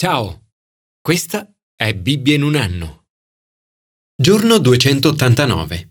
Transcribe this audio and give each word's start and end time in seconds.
Ciao, 0.00 0.50
questa 1.00 1.52
è 1.74 1.92
Bibbia 1.92 2.36
in 2.36 2.44
un 2.44 2.54
anno. 2.54 3.06
Giorno 4.14 4.58
289. 4.58 5.88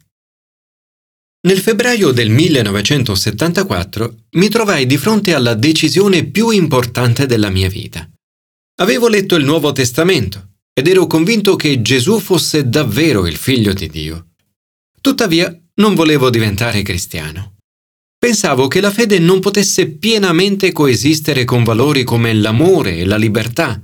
Nel 1.45 1.59
febbraio 1.59 2.11
del 2.11 2.29
1974 2.29 4.27
mi 4.37 4.47
trovai 4.47 4.85
di 4.85 4.95
fronte 4.95 5.33
alla 5.33 5.55
decisione 5.55 6.23
più 6.23 6.51
importante 6.51 7.25
della 7.25 7.49
mia 7.49 7.67
vita. 7.67 8.09
Avevo 8.79 9.09
letto 9.09 9.35
il 9.35 9.43
Nuovo 9.43 9.73
Testamento 9.73 10.51
ed 10.73 10.87
ero 10.87 11.05
convinto 11.05 11.57
che 11.57 11.81
Gesù 11.81 12.19
fosse 12.19 12.69
davvero 12.69 13.27
il 13.27 13.35
figlio 13.35 13.73
di 13.73 13.89
Dio. 13.89 14.27
Tuttavia 15.01 15.53
non 15.81 15.95
volevo 15.95 16.29
diventare 16.29 16.81
cristiano. 16.81 17.57
Pensavo 18.17 18.69
che 18.69 18.79
la 18.79 18.89
fede 18.89 19.19
non 19.19 19.41
potesse 19.41 19.89
pienamente 19.89 20.71
coesistere 20.71 21.43
con 21.43 21.65
valori 21.65 22.05
come 22.05 22.33
l'amore 22.33 22.99
e 22.99 23.03
la 23.03 23.17
libertà, 23.17 23.81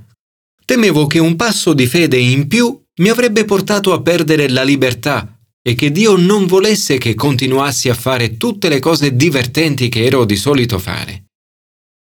Temevo 0.64 1.06
che 1.06 1.18
un 1.18 1.36
passo 1.36 1.74
di 1.74 1.86
fede 1.86 2.16
in 2.16 2.48
più 2.48 2.80
mi 2.96 3.08
avrebbe 3.08 3.44
portato 3.44 3.92
a 3.92 4.00
perdere 4.00 4.48
la 4.48 4.62
libertà 4.62 5.38
e 5.62 5.74
che 5.74 5.90
Dio 5.90 6.16
non 6.16 6.46
volesse 6.46 6.98
che 6.98 7.14
continuassi 7.14 7.88
a 7.88 7.94
fare 7.94 8.36
tutte 8.36 8.68
le 8.68 8.78
cose 8.80 9.16
divertenti 9.16 9.88
che 9.88 10.04
ero 10.04 10.24
di 10.24 10.36
solito 10.36 10.78
fare. 10.78 11.24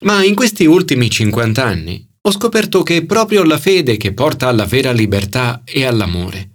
Ma 0.04 0.22
in 0.24 0.34
questi 0.34 0.64
ultimi 0.64 1.08
50 1.08 1.64
anni 1.64 2.06
ho 2.20 2.30
scoperto 2.30 2.82
che 2.82 2.98
è 2.98 3.04
proprio 3.04 3.44
la 3.44 3.58
fede 3.58 3.96
che 3.96 4.12
porta 4.12 4.48
alla 4.48 4.64
vera 4.64 4.90
libertà 4.90 5.62
e 5.64 5.84
all'amore. 5.84 6.50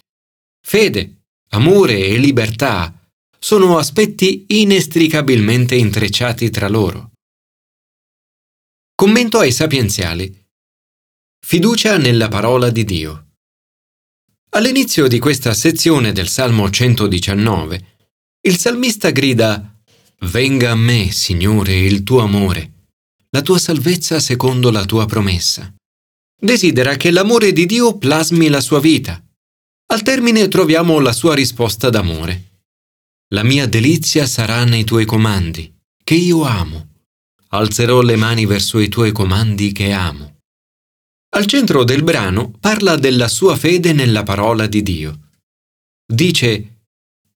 Fede, 0.62 1.24
amore 1.52 1.98
e 1.98 2.18
libertà 2.18 2.94
sono 3.40 3.78
aspetti 3.78 4.46
inestricabilmente 4.50 5.76
intrecciati 5.76 6.50
tra 6.50 6.68
loro. 6.68 7.12
Commento 8.94 9.40
ai 9.40 9.52
sapienziali. 9.52 10.41
Fiducia 11.44 11.98
nella 11.98 12.30
parola 12.30 12.70
di 12.70 12.86
Dio. 12.86 13.26
All'inizio 14.52 15.08
di 15.08 15.20
questa 15.20 15.54
sezione 15.54 16.14
del 16.14 16.30
Salmo 16.30 16.70
119, 16.70 17.86
il 18.42 18.58
salmista 18.58 19.10
grida 19.10 19.82
Venga 20.22 20.72
a 20.72 20.76
me, 20.76 21.12
Signore, 21.12 21.78
il 21.78 22.04
tuo 22.04 22.22
amore, 22.22 22.86
la 23.32 23.42
tua 23.42 23.58
salvezza 23.58 24.22
secondo 24.22 24.72
la 24.72 24.86
tua 24.86 25.06
promessa. 25.06 25.74
Desidera 26.40 26.96
che 26.96 27.12
l'amore 27.12 27.52
di 27.52 27.66
Dio 27.66 27.98
plasmi 27.98 28.48
la 28.48 28.62
sua 28.62 28.80
vita. 28.80 29.22
Al 29.88 30.04
termine 30.04 30.48
troviamo 30.48 31.00
la 31.00 31.12
sua 31.12 31.34
risposta 31.34 31.90
d'amore. 31.90 32.62
La 33.34 33.44
mia 33.44 33.68
delizia 33.68 34.26
sarà 34.26 34.64
nei 34.64 34.86
tuoi 34.86 35.06
comandi, 35.06 35.74
che 36.02 36.16
io 36.16 36.44
amo. 36.44 36.88
Alzerò 37.50 38.02
le 38.02 38.16
mani 38.16 38.46
verso 38.46 38.80
i 38.80 38.88
tuoi 38.88 39.12
comandi 39.12 39.74
che 39.74 39.92
amo. 39.92 40.41
Al 41.34 41.46
centro 41.46 41.86
del 41.86 42.04
brano 42.04 42.52
parla 42.60 42.98
della 42.98 43.30
sua 43.30 43.56
fede 43.56 43.94
nella 43.94 44.24
parola 44.24 44.68
di 44.68 44.84
Dio. 44.84 45.30
Dice, 46.06 46.82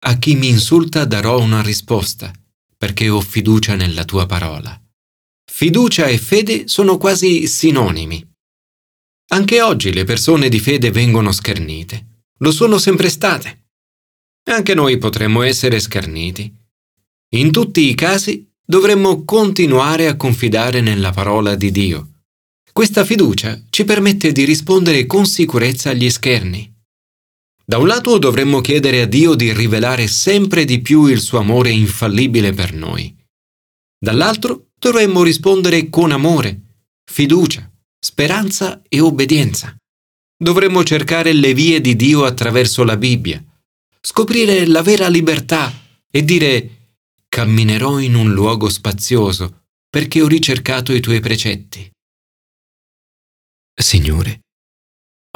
a 0.06 0.18
chi 0.18 0.34
mi 0.34 0.48
insulta 0.48 1.04
darò 1.04 1.40
una 1.40 1.62
risposta, 1.62 2.32
perché 2.76 3.08
ho 3.08 3.20
fiducia 3.20 3.76
nella 3.76 4.04
tua 4.04 4.26
parola. 4.26 4.76
Fiducia 5.48 6.06
e 6.06 6.18
fede 6.18 6.66
sono 6.66 6.96
quasi 6.96 7.46
sinonimi. 7.46 8.32
Anche 9.28 9.62
oggi 9.62 9.92
le 9.92 10.02
persone 10.02 10.48
di 10.48 10.58
fede 10.58 10.90
vengono 10.90 11.30
schernite. 11.30 12.22
Lo 12.38 12.50
sono 12.50 12.78
sempre 12.78 13.08
state. 13.08 13.68
Anche 14.50 14.74
noi 14.74 14.98
potremmo 14.98 15.42
essere 15.42 15.78
scherniti. 15.78 16.52
In 17.36 17.52
tutti 17.52 17.88
i 17.88 17.94
casi 17.94 18.52
dovremmo 18.64 19.24
continuare 19.24 20.08
a 20.08 20.16
confidare 20.16 20.80
nella 20.80 21.12
parola 21.12 21.54
di 21.54 21.70
Dio 21.70 22.08
questa 22.74 23.04
fiducia 23.04 23.62
ci 23.70 23.84
permette 23.84 24.32
di 24.32 24.42
rispondere 24.42 25.06
con 25.06 25.26
sicurezza 25.26 25.90
agli 25.90 26.10
scherni. 26.10 26.74
Da 27.64 27.78
un 27.78 27.86
lato 27.86 28.18
dovremmo 28.18 28.60
chiedere 28.60 29.02
a 29.02 29.06
Dio 29.06 29.36
di 29.36 29.52
rivelare 29.52 30.08
sempre 30.08 30.64
di 30.64 30.80
più 30.80 31.06
il 31.06 31.20
suo 31.20 31.38
amore 31.38 31.70
infallibile 31.70 32.52
per 32.52 32.74
noi. 32.74 33.16
Dall'altro 33.96 34.70
dovremmo 34.76 35.22
rispondere 35.22 35.88
con 35.88 36.10
amore, 36.10 36.62
fiducia, 37.08 37.70
speranza 37.96 38.82
e 38.88 38.98
obbedienza. 38.98 39.76
Dovremmo 40.36 40.82
cercare 40.82 41.32
le 41.32 41.54
vie 41.54 41.80
di 41.80 41.94
Dio 41.94 42.24
attraverso 42.24 42.82
la 42.82 42.96
Bibbia, 42.96 43.40
scoprire 44.00 44.66
la 44.66 44.82
vera 44.82 45.06
libertà 45.06 45.72
e 46.10 46.24
dire 46.24 46.70
camminerò 47.28 48.00
in 48.00 48.16
un 48.16 48.32
luogo 48.32 48.68
spazioso 48.68 49.62
perché 49.88 50.20
ho 50.20 50.26
ricercato 50.26 50.92
i 50.92 50.98
tuoi 50.98 51.20
precetti. 51.20 51.92
Signore, 53.76 54.40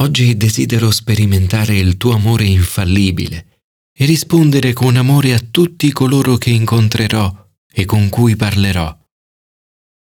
oggi 0.01 0.37
desidero 0.37 0.91
sperimentare 0.91 1.77
il 1.77 1.97
tuo 1.97 2.15
amore 2.15 2.45
infallibile 2.45 3.63
e 3.93 4.05
rispondere 4.07 4.73
con 4.73 4.97
amore 4.97 5.35
a 5.35 5.41
tutti 5.41 5.91
coloro 5.93 6.37
che 6.37 6.51
incontrerò 6.51 7.51
e 7.71 7.85
con 7.85 8.09
cui 8.09 8.37
parlerò. 8.37 8.97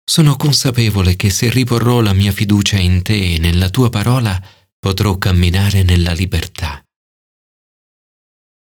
Sono 0.03 0.35
consapevole 0.35 1.15
che 1.15 1.29
se 1.29 1.49
riporrò 1.49 1.99
la 1.99 2.13
mia 2.13 2.31
fiducia 2.31 2.77
in 2.77 3.01
te 3.01 3.33
e 3.33 3.37
nella 3.39 3.69
tua 3.69 3.89
parola 3.89 4.41
potrò 4.77 5.17
camminare 5.17 5.83
nella 5.83 6.13
libertà. 6.13 6.81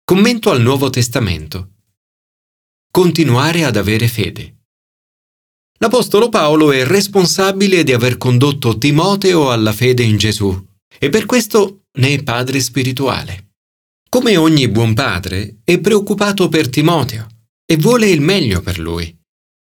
Commento 0.04 0.52
al 0.52 0.62
Nuovo 0.62 0.90
Testamento. 0.90 1.74
Continuare 2.90 3.66
ad 3.66 3.76
avere 3.76 4.08
fede. 4.08 4.55
L'Apostolo 5.80 6.30
Paolo 6.30 6.72
è 6.72 6.86
responsabile 6.86 7.84
di 7.84 7.92
aver 7.92 8.18
condotto 8.18 8.78
Timoteo 8.78 9.52
alla 9.52 9.74
fede 9.74 10.04
in 10.04 10.16
Gesù 10.16 10.58
e 10.98 11.10
per 11.10 11.26
questo 11.26 11.88
ne 12.00 12.14
è 12.14 12.24
padre 12.24 12.62
spirituale. 12.62 13.50
Come 14.08 14.38
ogni 14.38 14.70
buon 14.70 14.94
padre, 14.94 15.58
è 15.66 15.78
preoccupato 15.80 16.48
per 16.48 16.70
Timoteo 16.70 17.28
e 17.66 17.76
vuole 17.76 18.08
il 18.10 18.22
meglio 18.22 18.62
per 18.62 18.80
lui. 18.80 19.14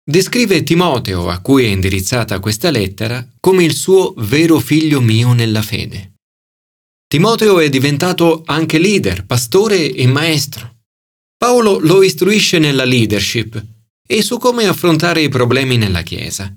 Descrive 0.04 0.64
Timoteo, 0.64 1.30
a 1.30 1.40
cui 1.40 1.64
è 1.64 1.68
indirizzata 1.68 2.42
questa 2.42 2.70
lettera, 2.72 3.26
come 3.40 3.64
il 3.64 3.74
suo 3.74 4.14
vero 4.18 4.60
figlio 4.60 5.00
mio 5.00 5.32
nella 5.32 5.62
fede. 5.62 6.16
Timoteo 7.08 7.60
è 7.60 7.70
diventato 7.70 8.44
anche 8.46 8.78
leader, 8.80 9.26
pastore 9.26 9.94
e 9.94 10.06
maestro. 10.08 10.80
Paolo 11.38 11.80
lo 11.80 12.04
istruisce 12.04 12.60
nella 12.60 12.84
leadership 12.84 13.75
e 14.08 14.22
su 14.22 14.38
come 14.38 14.68
affrontare 14.68 15.22
i 15.22 15.30
problemi 15.30 15.78
nella 15.78 16.02
Chiesa. 16.02 16.54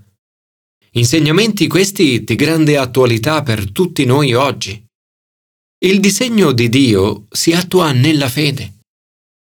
Insegnamenti 0.93 1.67
questi 1.67 2.25
di 2.25 2.35
grande 2.35 2.77
attualità 2.77 3.43
per 3.43 3.71
tutti 3.71 4.05
noi 4.05 4.35
oggi. 4.35 4.85
Il 5.81 6.01
disegno 6.01 6.53
di 6.53 6.69
Dio 6.69 7.27
si 7.31 7.53
attua 7.53 7.93
nella 7.93 8.29
fede. 8.29 8.81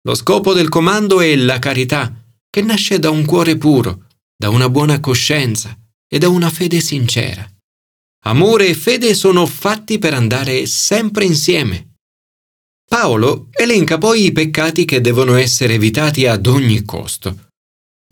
Lo 0.02 0.14
scopo 0.14 0.52
del 0.52 0.68
comando 0.68 1.20
è 1.20 1.34
la 1.36 1.58
carità, 1.58 2.14
che 2.48 2.62
nasce 2.62 2.98
da 2.98 3.10
un 3.10 3.24
cuore 3.24 3.56
puro, 3.56 4.06
da 4.36 4.48
una 4.48 4.68
buona 4.68 5.00
coscienza 5.00 5.76
e 6.06 6.18
da 6.18 6.28
una 6.28 6.48
fede 6.48 6.80
sincera. 6.80 7.46
Amore 8.24 8.68
e 8.68 8.74
fede 8.74 9.14
sono 9.14 9.46
fatti 9.46 9.98
per 9.98 10.14
andare 10.14 10.66
sempre 10.66 11.24
insieme. 11.24 11.94
Paolo 12.88 13.48
elenca 13.50 13.98
poi 13.98 14.26
i 14.26 14.32
peccati 14.32 14.84
che 14.84 15.00
devono 15.00 15.34
essere 15.34 15.74
evitati 15.74 16.26
ad 16.26 16.46
ogni 16.46 16.84
costo 16.84 17.47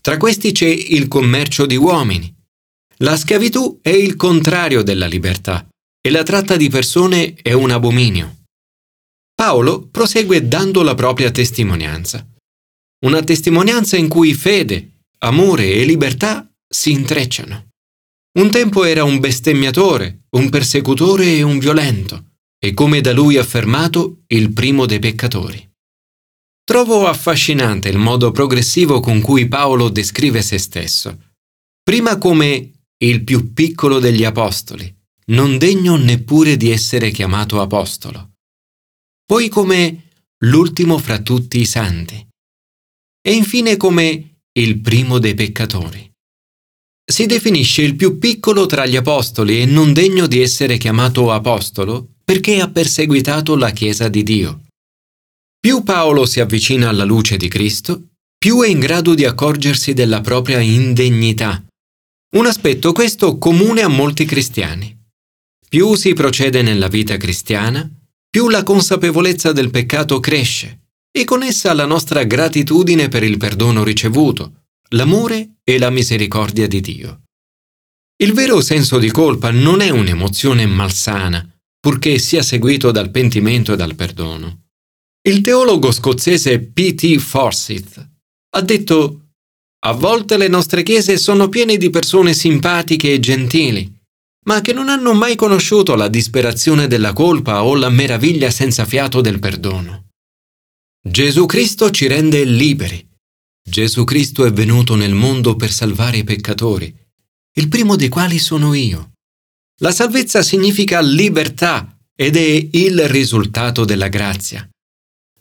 tra 0.06 0.18
questi 0.18 0.52
c'è 0.52 0.68
il 0.68 1.08
commercio 1.08 1.66
di 1.66 1.74
uomini. 1.74 2.32
La 2.98 3.16
schiavitù 3.16 3.80
è 3.82 3.88
il 3.88 4.14
contrario 4.14 4.84
della 4.84 5.06
libertà 5.06 5.66
e 6.00 6.10
la 6.10 6.22
tratta 6.22 6.54
di 6.54 6.68
persone 6.68 7.34
è 7.34 7.52
un 7.52 7.72
abominio. 7.72 8.44
Paolo 9.34 9.88
prosegue 9.88 10.46
dando 10.46 10.84
la 10.84 10.94
propria 10.94 11.32
testimonianza. 11.32 12.24
Una 13.04 13.20
testimonianza 13.24 13.96
in 13.96 14.06
cui 14.06 14.32
fede, 14.32 15.00
amore 15.24 15.72
e 15.72 15.84
libertà 15.84 16.48
si 16.68 16.92
intrecciano. 16.92 17.70
Un 18.38 18.52
tempo 18.52 18.84
era 18.84 19.02
un 19.02 19.18
bestemmiatore, 19.18 20.26
un 20.36 20.50
persecutore 20.50 21.34
e 21.34 21.42
un 21.42 21.58
violento, 21.58 22.26
e 22.64 22.74
come 22.74 23.00
da 23.00 23.12
lui 23.12 23.38
affermato, 23.38 24.22
il 24.28 24.52
primo 24.52 24.86
dei 24.86 25.00
peccatori. 25.00 25.68
Trovo 26.66 27.06
affascinante 27.06 27.88
il 27.88 27.96
modo 27.96 28.32
progressivo 28.32 28.98
con 28.98 29.20
cui 29.20 29.46
Paolo 29.46 29.88
descrive 29.88 30.42
se 30.42 30.58
stesso. 30.58 31.16
Prima 31.80 32.18
come 32.18 32.72
il 33.04 33.22
più 33.22 33.52
piccolo 33.52 34.00
degli 34.00 34.24
apostoli, 34.24 34.92
non 35.26 35.58
degno 35.58 35.94
neppure 35.94 36.56
di 36.56 36.72
essere 36.72 37.12
chiamato 37.12 37.60
apostolo. 37.60 38.32
Poi 39.24 39.48
come 39.48 40.08
l'ultimo 40.38 40.98
fra 40.98 41.20
tutti 41.20 41.60
i 41.60 41.66
santi. 41.66 42.26
E 43.22 43.32
infine 43.32 43.76
come 43.76 44.40
il 44.58 44.80
primo 44.80 45.20
dei 45.20 45.34
peccatori. 45.34 46.10
Si 47.08 47.26
definisce 47.26 47.82
il 47.82 47.94
più 47.94 48.18
piccolo 48.18 48.66
tra 48.66 48.86
gli 48.86 48.96
apostoli 48.96 49.60
e 49.60 49.66
non 49.66 49.92
degno 49.92 50.26
di 50.26 50.42
essere 50.42 50.78
chiamato 50.78 51.30
apostolo 51.30 52.14
perché 52.24 52.60
ha 52.60 52.68
perseguitato 52.68 53.54
la 53.54 53.70
Chiesa 53.70 54.08
di 54.08 54.24
Dio. 54.24 54.65
Più 55.66 55.82
Paolo 55.82 56.26
si 56.26 56.38
avvicina 56.38 56.90
alla 56.90 57.02
luce 57.02 57.36
di 57.36 57.48
Cristo, 57.48 58.10
più 58.38 58.62
è 58.62 58.68
in 58.68 58.78
grado 58.78 59.16
di 59.16 59.24
accorgersi 59.24 59.94
della 59.94 60.20
propria 60.20 60.60
indegnità. 60.60 61.60
Un 62.36 62.46
aspetto 62.46 62.92
questo 62.92 63.36
comune 63.36 63.82
a 63.82 63.88
molti 63.88 64.24
cristiani. 64.24 64.96
Più 65.68 65.96
si 65.96 66.12
procede 66.12 66.62
nella 66.62 66.86
vita 66.86 67.16
cristiana, 67.16 67.84
più 68.30 68.48
la 68.48 68.62
consapevolezza 68.62 69.50
del 69.50 69.70
peccato 69.70 70.20
cresce 70.20 70.82
e 71.10 71.24
con 71.24 71.42
essa 71.42 71.72
la 71.72 71.84
nostra 71.84 72.22
gratitudine 72.22 73.08
per 73.08 73.24
il 73.24 73.36
perdono 73.36 73.82
ricevuto, 73.82 74.66
l'amore 74.90 75.56
e 75.64 75.80
la 75.80 75.90
misericordia 75.90 76.68
di 76.68 76.80
Dio. 76.80 77.22
Il 78.22 78.34
vero 78.34 78.60
senso 78.60 79.00
di 79.00 79.10
colpa 79.10 79.50
non 79.50 79.80
è 79.80 79.90
un'emozione 79.90 80.64
malsana, 80.64 81.44
purché 81.80 82.20
sia 82.20 82.44
seguito 82.44 82.92
dal 82.92 83.10
pentimento 83.10 83.72
e 83.72 83.76
dal 83.76 83.96
perdono. 83.96 84.65
Il 85.26 85.40
teologo 85.40 85.90
scozzese 85.90 86.60
P.T. 86.60 87.16
Forsyth 87.16 88.08
ha 88.50 88.60
detto 88.60 89.30
A 89.84 89.92
volte 89.92 90.36
le 90.36 90.46
nostre 90.46 90.84
chiese 90.84 91.16
sono 91.16 91.48
piene 91.48 91.76
di 91.76 91.90
persone 91.90 92.32
simpatiche 92.32 93.12
e 93.12 93.18
gentili, 93.18 93.92
ma 94.44 94.60
che 94.60 94.72
non 94.72 94.88
hanno 94.88 95.14
mai 95.14 95.34
conosciuto 95.34 95.96
la 95.96 96.06
disperazione 96.06 96.86
della 96.86 97.12
colpa 97.12 97.64
o 97.64 97.74
la 97.74 97.88
meraviglia 97.88 98.52
senza 98.52 98.84
fiato 98.84 99.20
del 99.20 99.40
perdono. 99.40 100.10
Gesù 101.02 101.44
Cristo 101.46 101.90
ci 101.90 102.06
rende 102.06 102.44
liberi. 102.44 103.04
Gesù 103.68 104.04
Cristo 104.04 104.44
è 104.44 104.52
venuto 104.52 104.94
nel 104.94 105.14
mondo 105.14 105.56
per 105.56 105.72
salvare 105.72 106.18
i 106.18 106.24
peccatori, 106.24 106.94
il 107.54 107.66
primo 107.66 107.96
dei 107.96 108.08
quali 108.08 108.38
sono 108.38 108.74
io. 108.74 109.14
La 109.80 109.90
salvezza 109.90 110.42
significa 110.42 111.00
libertà 111.00 111.98
ed 112.14 112.36
è 112.36 112.68
il 112.70 113.08
risultato 113.08 113.84
della 113.84 114.06
grazia. 114.06 114.68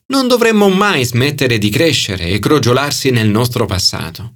Non 0.08 0.28
dovremmo 0.28 0.70
mai 0.70 1.04
smettere 1.04 1.58
di 1.58 1.70
crescere 1.70 2.28
e 2.28 2.40
crogiolarsi 2.40 3.10
nel 3.10 3.28
nostro 3.28 3.66
passato. 3.66 4.36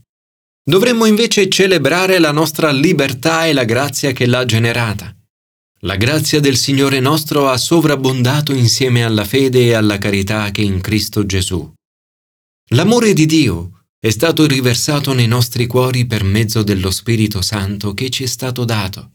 Dovremmo 0.63 1.05
invece 1.05 1.47
celebrare 1.47 2.17
la 2.19 2.31
nostra 2.31 2.71
libertà 2.71 3.45
e 3.45 3.53
la 3.53 3.65
grazia 3.65 4.11
che 4.11 4.25
l'ha 4.25 4.45
generata. 4.45 5.15
La 5.81 5.95
grazia 5.95 6.39
del 6.39 6.57
Signore 6.57 6.99
nostro 6.99 7.49
ha 7.49 7.57
sovrabbondato 7.57 8.53
insieme 8.53 9.03
alla 9.03 9.23
fede 9.23 9.65
e 9.65 9.73
alla 9.73 9.97
carità 9.97 10.51
che 10.51 10.61
in 10.61 10.81
Cristo 10.81 11.25
Gesù. 11.25 11.71
L'amore 12.71 13.13
di 13.13 13.25
Dio 13.25 13.85
è 13.99 14.09
stato 14.09 14.45
riversato 14.45 15.13
nei 15.13 15.27
nostri 15.27 15.67
cuori 15.67 16.05
per 16.05 16.23
mezzo 16.23 16.63
dello 16.63 16.91
Spirito 16.91 17.41
Santo 17.41 17.93
che 17.93 18.09
ci 18.09 18.23
è 18.23 18.27
stato 18.27 18.65
dato. 18.65 19.11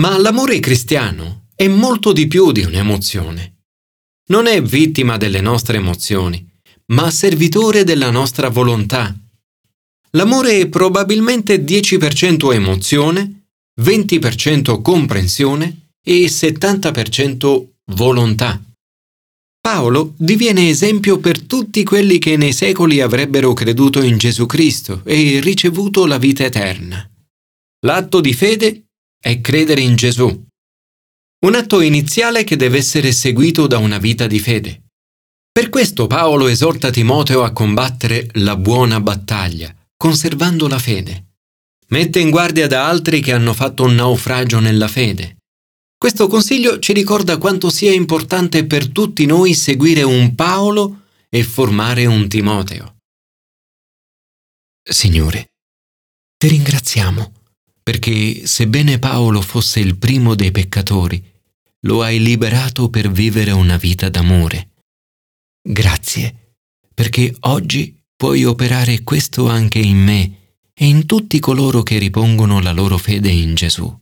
Ma 0.00 0.18
l'amore 0.18 0.58
cristiano 0.60 1.46
è 1.54 1.68
molto 1.68 2.12
di 2.12 2.26
più 2.26 2.52
di 2.52 2.64
un'emozione. 2.64 3.55
Non 4.28 4.46
è 4.46 4.60
vittima 4.60 5.16
delle 5.16 5.40
nostre 5.40 5.76
emozioni, 5.76 6.44
ma 6.86 7.10
servitore 7.10 7.84
della 7.84 8.10
nostra 8.10 8.48
volontà. 8.48 9.14
L'amore 10.10 10.60
è 10.60 10.68
probabilmente 10.68 11.62
10% 11.62 12.52
emozione, 12.52 13.46
20% 13.80 14.82
comprensione 14.82 15.90
e 16.02 16.26
70% 16.26 17.66
volontà. 17.92 18.60
Paolo 19.60 20.14
diviene 20.16 20.68
esempio 20.68 21.18
per 21.18 21.42
tutti 21.42 21.82
quelli 21.84 22.18
che 22.18 22.36
nei 22.36 22.52
secoli 22.52 23.00
avrebbero 23.00 23.52
creduto 23.52 24.00
in 24.02 24.16
Gesù 24.16 24.46
Cristo 24.46 25.02
e 25.04 25.40
ricevuto 25.40 26.06
la 26.06 26.18
vita 26.18 26.44
eterna. 26.44 27.08
L'atto 27.84 28.20
di 28.20 28.32
fede 28.32 28.86
è 29.20 29.40
credere 29.40 29.80
in 29.80 29.96
Gesù. 29.96 30.45
Un 31.38 31.54
atto 31.54 31.82
iniziale 31.82 32.44
che 32.44 32.56
deve 32.56 32.78
essere 32.78 33.12
seguito 33.12 33.66
da 33.66 33.76
una 33.76 33.98
vita 33.98 34.26
di 34.26 34.38
fede. 34.40 34.84
Per 35.52 35.68
questo 35.68 36.06
Paolo 36.06 36.46
esorta 36.46 36.90
Timoteo 36.90 37.42
a 37.42 37.52
combattere 37.52 38.26
la 38.34 38.56
buona 38.56 39.00
battaglia, 39.00 39.74
conservando 39.96 40.66
la 40.66 40.78
fede. 40.78 41.34
Mette 41.88 42.20
in 42.20 42.30
guardia 42.30 42.66
da 42.66 42.88
altri 42.88 43.20
che 43.20 43.32
hanno 43.32 43.52
fatto 43.52 43.84
un 43.84 43.94
naufragio 43.94 44.60
nella 44.60 44.88
fede. 44.88 45.36
Questo 45.98 46.26
consiglio 46.26 46.78
ci 46.78 46.94
ricorda 46.94 47.36
quanto 47.36 47.68
sia 47.68 47.92
importante 47.92 48.66
per 48.66 48.88
tutti 48.88 49.26
noi 49.26 49.52
seguire 49.54 50.02
un 50.02 50.34
Paolo 50.34 51.02
e 51.28 51.42
formare 51.42 52.06
un 52.06 52.28
Timoteo. 52.28 52.96
Signore, 54.82 55.50
ti 56.38 56.48
ringraziamo 56.48 57.32
perché 57.86 58.48
sebbene 58.48 58.98
Paolo 58.98 59.40
fosse 59.40 59.78
il 59.78 59.96
primo 59.96 60.34
dei 60.34 60.50
peccatori, 60.50 61.22
lo 61.82 62.02
hai 62.02 62.20
liberato 62.20 62.90
per 62.90 63.12
vivere 63.12 63.52
una 63.52 63.76
vita 63.76 64.08
d'amore. 64.08 64.70
Grazie, 65.62 66.56
perché 66.92 67.32
oggi 67.42 67.96
puoi 68.16 68.44
operare 68.44 69.04
questo 69.04 69.48
anche 69.48 69.78
in 69.78 69.98
me 69.98 70.56
e 70.74 70.84
in 70.84 71.06
tutti 71.06 71.38
coloro 71.38 71.84
che 71.84 71.98
ripongono 71.98 72.60
la 72.60 72.72
loro 72.72 72.98
fede 72.98 73.30
in 73.30 73.54
Gesù. 73.54 73.96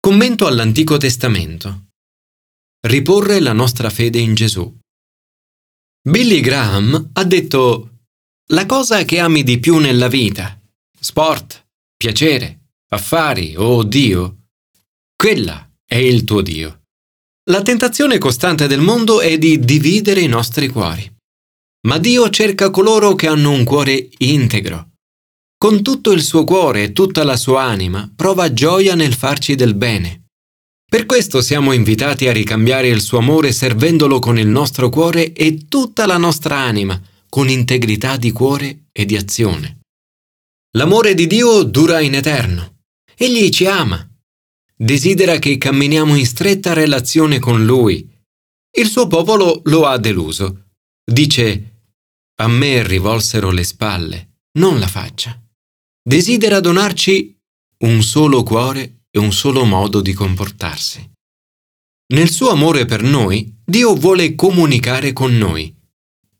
Commento 0.00 0.48
all'Antico 0.48 0.96
Testamento. 0.96 1.90
Riporre 2.84 3.38
la 3.38 3.52
nostra 3.52 3.90
fede 3.90 4.18
in 4.18 4.34
Gesù. 4.34 4.76
Billy 6.02 6.40
Graham 6.40 7.10
ha 7.12 7.22
detto 7.22 8.00
La 8.48 8.66
cosa 8.66 9.04
che 9.04 9.20
ami 9.20 9.44
di 9.44 9.60
più 9.60 9.76
nella 9.78 10.08
vita, 10.08 10.60
sport, 10.98 11.61
piacere, 12.02 12.62
affari 12.88 13.54
o 13.56 13.84
Dio, 13.84 14.38
quella 15.16 15.70
è 15.86 15.94
il 15.94 16.24
tuo 16.24 16.40
Dio. 16.40 16.80
La 17.48 17.62
tentazione 17.62 18.18
costante 18.18 18.66
del 18.66 18.80
mondo 18.80 19.20
è 19.20 19.38
di 19.38 19.60
dividere 19.60 20.20
i 20.20 20.26
nostri 20.26 20.66
cuori. 20.66 21.08
Ma 21.86 21.98
Dio 21.98 22.28
cerca 22.30 22.70
coloro 22.70 23.14
che 23.14 23.28
hanno 23.28 23.52
un 23.52 23.62
cuore 23.62 24.08
integro. 24.18 24.94
Con 25.56 25.84
tutto 25.84 26.10
il 26.10 26.22
suo 26.22 26.42
cuore 26.42 26.82
e 26.82 26.92
tutta 26.92 27.22
la 27.22 27.36
sua 27.36 27.62
anima 27.62 28.10
prova 28.16 28.52
gioia 28.52 28.96
nel 28.96 29.14
farci 29.14 29.54
del 29.54 29.76
bene. 29.76 30.24
Per 30.90 31.06
questo 31.06 31.40
siamo 31.40 31.70
invitati 31.70 32.26
a 32.26 32.32
ricambiare 32.32 32.88
il 32.88 33.00
suo 33.00 33.18
amore 33.18 33.52
servendolo 33.52 34.18
con 34.18 34.40
il 34.40 34.48
nostro 34.48 34.88
cuore 34.88 35.32
e 35.32 35.68
tutta 35.68 36.04
la 36.06 36.16
nostra 36.16 36.56
anima, 36.56 37.00
con 37.28 37.48
integrità 37.48 38.16
di 38.16 38.32
cuore 38.32 38.86
e 38.90 39.04
di 39.04 39.16
azione. 39.16 39.81
L'amore 40.74 41.12
di 41.12 41.26
Dio 41.26 41.64
dura 41.64 42.00
in 42.00 42.14
eterno. 42.14 42.84
Egli 43.14 43.50
ci 43.50 43.66
ama. 43.66 44.08
Desidera 44.74 45.38
che 45.38 45.58
camminiamo 45.58 46.14
in 46.14 46.24
stretta 46.24 46.72
relazione 46.72 47.38
con 47.38 47.66
Lui. 47.66 48.08
Il 48.78 48.86
suo 48.88 49.06
popolo 49.06 49.60
lo 49.64 49.84
ha 49.86 49.98
deluso. 49.98 50.70
Dice, 51.04 51.82
a 52.36 52.48
me 52.48 52.82
rivolsero 52.86 53.50
le 53.50 53.64
spalle, 53.64 54.38
non 54.58 54.78
la 54.78 54.88
faccia. 54.88 55.38
Desidera 56.02 56.58
donarci 56.58 57.38
un 57.80 58.02
solo 58.02 58.42
cuore 58.42 59.04
e 59.10 59.18
un 59.18 59.32
solo 59.32 59.66
modo 59.66 60.00
di 60.00 60.14
comportarsi. 60.14 61.06
Nel 62.14 62.30
suo 62.30 62.48
amore 62.48 62.86
per 62.86 63.02
noi, 63.02 63.60
Dio 63.62 63.94
vuole 63.94 64.34
comunicare 64.34 65.12
con 65.12 65.36
noi. 65.36 65.74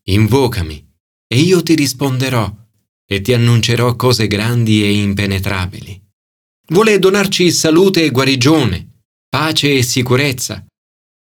Invocami 0.05 0.91
e 1.27 1.37
io 1.37 1.61
ti 1.61 1.75
risponderò 1.75 2.61
e 3.05 3.21
ti 3.21 3.33
annuncerò 3.33 3.95
cose 3.95 4.27
grandi 4.27 4.83
e 4.83 4.93
impenetrabili. 4.93 6.01
Vuole 6.67 6.99
donarci 6.99 7.51
salute 7.51 8.03
e 8.03 8.09
guarigione, 8.09 9.01
pace 9.29 9.75
e 9.77 9.83
sicurezza. 9.83 10.65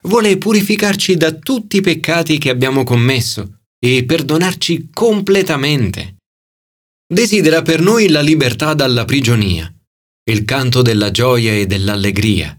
Vuole 0.04 0.38
purificarci 0.38 1.16
da 1.16 1.32
tutti 1.32 1.78
i 1.78 1.82
peccati 1.82 2.38
che 2.38 2.50
abbiamo 2.50 2.84
commesso 2.84 3.62
e 3.80 4.06
perdonarci 4.06 4.90
completamente. 4.94 6.18
Desidera 7.12 7.62
per 7.62 7.82
noi 7.82 8.10
la 8.10 8.22
libertà 8.22 8.74
dalla 8.74 9.06
prigionia, 9.06 9.74
il 10.30 10.46
canto 10.46 10.82
della 10.82 11.12
gioia 11.12 11.54
e 11.54 11.66
dell'allegria. 11.66 12.58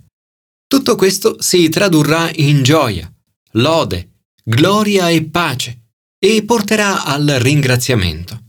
Tutto 0.66 0.96
questo 0.96 1.40
si 1.40 1.68
tradurrà 1.68 2.30
in 2.34 2.62
gioia, 2.62 3.10
lode, 3.52 4.22
gloria 4.42 5.08
e 5.08 5.24
pace 5.24 5.88
e 6.18 6.44
porterà 6.44 7.04
al 7.04 7.26
ringraziamento. 7.26 8.43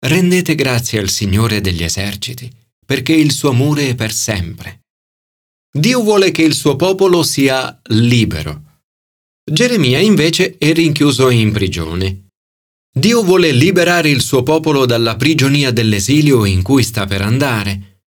Rendete 0.00 0.54
grazie 0.54 1.00
al 1.00 1.08
Signore 1.08 1.60
degli 1.60 1.82
eserciti, 1.82 2.48
perché 2.86 3.12
il 3.12 3.32
suo 3.32 3.50
amore 3.50 3.88
è 3.88 3.94
per 3.96 4.12
sempre. 4.12 4.82
Dio 5.70 6.02
vuole 6.02 6.30
che 6.30 6.42
il 6.42 6.54
suo 6.54 6.76
popolo 6.76 7.24
sia 7.24 7.80
libero. 7.88 8.62
Geremia 9.44 9.98
invece 9.98 10.56
è 10.56 10.72
rinchiuso 10.72 11.30
in 11.30 11.50
prigione. 11.50 12.28
Dio 12.96 13.22
vuole 13.24 13.50
liberare 13.50 14.08
il 14.08 14.20
suo 14.20 14.44
popolo 14.44 14.86
dalla 14.86 15.16
prigionia 15.16 15.72
dell'esilio 15.72 16.44
in 16.44 16.62
cui 16.62 16.84
sta 16.84 17.06
per 17.06 17.22
andare. 17.22 18.02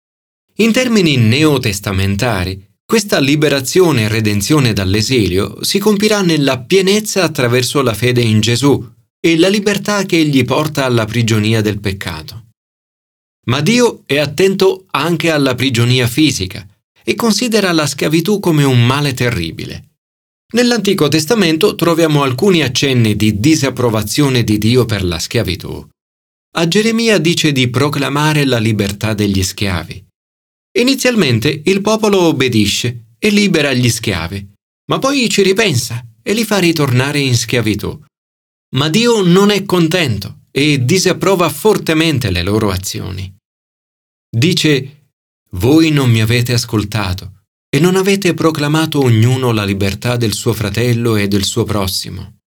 In 0.58 0.72
termini 0.72 1.18
neotestamentari, 1.18 2.70
questa 2.86 3.20
liberazione 3.20 4.04
e 4.04 4.08
redenzione 4.08 4.72
dall'esilio 4.72 5.64
si 5.64 5.78
compirà 5.78 6.22
nella 6.22 6.60
pienezza 6.60 7.24
attraverso 7.24 7.82
la 7.82 7.94
fede 7.94 8.22
in 8.22 8.40
Gesù, 8.40 8.86
e 9.24 9.38
la 9.38 9.48
libertà 9.48 10.04
che 10.04 10.18
egli 10.18 10.44
porta 10.44 10.86
alla 10.86 11.06
prigionia 11.06 11.62
del 11.62 11.80
peccato. 11.80 12.48
Ma 13.46 13.62
Dio 13.62 14.02
è 14.06 14.18
attento 14.18 14.86
anche 14.92 15.30
alla 15.30 15.54
prigionia 15.54 16.08
fisica 16.08 16.68
e 17.04 17.16
considera 17.16 17.72
la 17.72 17.86
schiavitù 17.86 18.40
come 18.40 18.64
un 18.64 18.86
male 18.86 19.14
terribile. 19.14 19.90
Nell'Antico 20.54 21.08
Testamento 21.08 21.76
troviamo 21.76 22.24
alcuni 22.24 22.62
accenni 22.62 23.16
di 23.16 23.40
disapprovazione 23.40 24.44
di 24.44 24.58
Dio 24.58 24.86
per 24.86 25.04
la 25.04 25.18
schiavitù. 25.18 25.88
A 26.58 26.68
Geremia 26.68 27.18
dice 27.20 27.52
di 27.52 27.70
proclamare 27.70 28.44
la 28.46 28.58
libertà 28.58 29.14
degli 29.14 29.42
schiavi. 29.42 30.04
Inizialmente 30.80 31.62
il 31.66 31.82
popolo 31.82 32.22
obbedisce 32.24 33.14
e 33.18 33.30
libera 33.30 33.72
gli 33.72 33.90
schiavi, 33.90 34.50
ma 34.90 35.00
poi 35.00 35.30
ci 35.30 35.44
ripensa 35.44 36.06
e 36.22 36.34
li 36.34 36.44
fa 36.44 36.58
ritornare 36.58 37.20
in 37.20 37.36
schiavitù. 37.36 37.98
Ma 38.76 38.90
Dio 38.90 39.22
non 39.22 39.50
è 39.50 39.64
contento 39.66 40.44
e 40.52 40.84
disapprova 40.84 41.50
fortemente 41.50 42.32
le 42.32 42.44
loro 42.44 42.70
azioni. 42.72 43.34
Dice, 44.30 45.10
voi 45.52 45.92
non 45.92 46.10
mi 46.10 46.22
avete 46.22 46.54
ascoltato 46.54 47.44
e 47.70 47.80
non 47.80 47.96
avete 47.96 48.34
proclamato 48.34 49.02
ognuno 49.02 49.52
la 49.52 49.66
libertà 49.66 50.16
del 50.16 50.34
suo 50.34 50.54
fratello 50.54 51.16
e 51.16 51.28
del 51.28 51.44
suo 51.44 51.64
prossimo. 51.64 52.40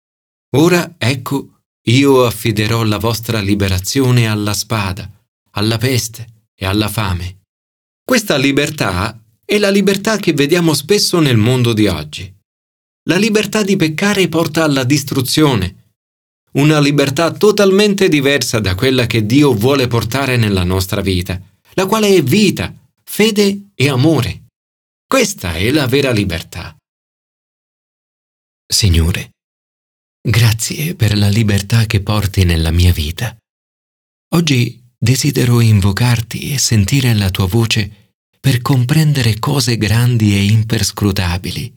Ora, 0.57 0.95
ecco, 0.99 1.63
io 1.87 2.25
affiderò 2.25 2.85
la 2.85 2.99
vostra 2.99 3.41
liberazione 3.41 4.29
alla 4.29 4.53
spada, 4.53 5.11
alla 5.53 5.79
peste 5.79 6.47
e 6.55 6.67
alla 6.67 6.89
fame. 6.89 7.41
Questa 8.05 8.37
libertà 8.37 9.21
è 9.45 9.59
la 9.59 9.71
libertà 9.71 10.19
che 10.19 10.33
vediamo 10.33 10.75
spesso 10.75 11.19
nel 11.19 11.37
mondo 11.37 11.73
di 11.73 11.87
oggi. 11.87 12.33
La 13.09 13.17
libertà 13.17 13.63
di 13.65 13.77
peccare 13.77 14.29
porta 14.29 14.63
alla 14.63 14.85
distruzione, 14.85 15.82
una 16.53 16.81
libertà 16.81 17.33
totalmente 17.33 18.09
diversa 18.09 18.61
da 18.61 18.75
quella 18.75 19.07
che 19.07 19.25
Dio 19.25 19.55
vuole 19.55 19.87
portare 19.87 20.37
nella 20.37 20.65
nostra 20.65 21.01
vita, 21.01 21.41
la 21.75 21.87
quale 21.87 22.09
è 22.09 22.23
vita, 22.23 22.75
fede 23.03 23.71
e 23.75 23.89
amore. 23.89 24.45
Questa 25.07 25.55
è 25.55 25.71
la 25.71 25.87
vera 25.87 26.11
libertà. 26.11 26.77
Signore, 28.67 29.31
grazie 30.21 30.95
per 30.95 31.17
la 31.17 31.29
libertà 31.29 31.85
che 31.87 32.01
porti 32.01 32.45
nella 32.45 32.71
mia 32.71 32.93
vita. 32.93 33.37
Oggi 34.35 34.83
desidero 34.99 35.61
invocarti 35.61 36.53
e 36.53 36.59
sentire 36.59 37.15
la 37.15 37.31
tua 37.31 37.47
voce 37.47 38.15
per 38.41 38.63
comprendere 38.63 39.39
cose 39.39 39.77
grandi 39.77 40.35
e 40.35 40.45
imperscrutabili. 40.45 41.75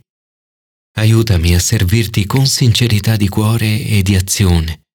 Aiutami 0.97 1.53
a 1.53 1.59
servirti 1.59 2.25
con 2.25 2.47
sincerità 2.47 3.17
di 3.17 3.27
cuore 3.27 3.85
e 3.85 4.01
di 4.01 4.15
azione, 4.15 4.85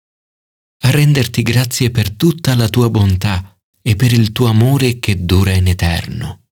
a 0.85 0.91
renderti 0.91 1.43
grazie 1.43 1.91
per 1.91 2.11
tutta 2.11 2.55
la 2.55 2.71
tua 2.71 2.89
bontà 2.89 3.55
e 3.83 3.97
per 3.97 4.13
il 4.13 4.33
tuo 4.33 4.47
amore 4.47 4.99
che 4.99 5.25
dura 5.25 5.53
in 5.53 5.69
eterno. 5.69 6.49